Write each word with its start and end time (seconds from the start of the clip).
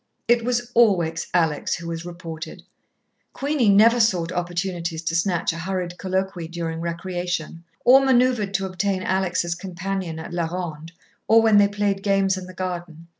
It 0.27 0.43
was 0.43 0.71
always 0.73 1.27
Alex 1.31 1.75
who 1.75 1.85
was 1.87 2.05
reported. 2.07 2.63
Queenie 3.33 3.69
never 3.69 3.99
sought 3.99 4.31
opportunities 4.31 5.03
to 5.03 5.15
snatch 5.15 5.53
a 5.53 5.59
hurried 5.59 5.99
colloquy 5.99 6.47
during 6.47 6.81
recreation, 6.81 7.63
or 7.85 8.03
manoeuvred 8.03 8.51
to 8.55 8.65
obtain 8.65 9.03
Alex 9.03 9.45
as 9.45 9.53
companion 9.53 10.17
at 10.17 10.33
la 10.33 10.45
ronde, 10.45 10.91
or 11.27 11.43
when 11.43 11.59
they 11.59 11.67
played 11.67 12.01
games 12.01 12.35
in 12.35 12.47
the 12.47 12.53
garden. 12.55 13.09